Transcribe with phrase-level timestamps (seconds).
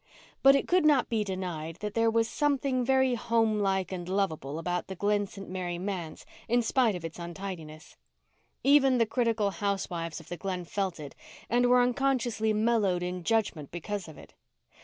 [0.41, 4.87] But it could not be denied that there was something very homelike and lovable about
[4.87, 5.47] the Glen St.
[5.47, 7.97] Mary manse in spite of its untidiness.
[8.63, 11.13] Even the critical housewives of the Glen felt it,
[11.51, 14.33] and were unconsciously mellowed in judgment because of it.